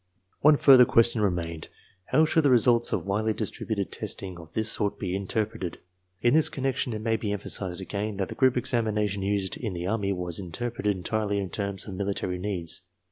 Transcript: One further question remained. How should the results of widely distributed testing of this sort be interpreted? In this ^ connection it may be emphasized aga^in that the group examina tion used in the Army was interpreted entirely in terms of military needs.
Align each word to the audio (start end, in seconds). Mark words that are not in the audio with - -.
One 0.39 0.57
further 0.57 0.83
question 0.85 1.21
remained. 1.21 1.67
How 2.05 2.25
should 2.25 2.41
the 2.41 2.49
results 2.49 2.91
of 2.91 3.05
widely 3.05 3.33
distributed 3.33 3.91
testing 3.91 4.39
of 4.39 4.53
this 4.53 4.71
sort 4.71 4.97
be 4.97 5.15
interpreted? 5.15 5.77
In 6.23 6.33
this 6.33 6.49
^ 6.49 6.51
connection 6.51 6.93
it 6.93 7.01
may 7.03 7.17
be 7.17 7.31
emphasized 7.31 7.81
aga^in 7.81 8.17
that 8.17 8.27
the 8.29 8.33
group 8.33 8.55
examina 8.55 9.07
tion 9.07 9.21
used 9.21 9.57
in 9.57 9.73
the 9.73 9.85
Army 9.85 10.11
was 10.11 10.39
interpreted 10.39 10.97
entirely 10.97 11.37
in 11.37 11.51
terms 11.51 11.85
of 11.87 11.93
military 11.93 12.39
needs. 12.39 12.81